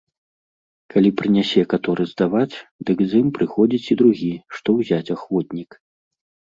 Калі 0.93 1.09
прынясе 1.19 1.61
каторы 1.75 2.03
здаваць, 2.13 2.55
дык 2.91 2.97
з 3.13 3.23
ім 3.23 3.27
прыходзіць 3.39 3.85
і 3.85 4.01
другі, 4.01 4.33
што 4.59 4.67
ўзяць 4.81 5.05
ахвотнік. 5.19 5.81